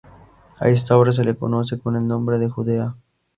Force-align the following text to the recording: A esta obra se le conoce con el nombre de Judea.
A 0.59 0.67
esta 0.67 0.97
obra 0.97 1.13
se 1.13 1.23
le 1.23 1.35
conoce 1.35 1.77
con 1.77 1.95
el 1.95 2.07
nombre 2.07 2.39
de 2.39 2.49
Judea. 2.49 2.95